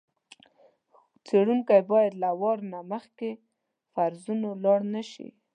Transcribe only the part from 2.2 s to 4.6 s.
له وار له مخکې فرضونو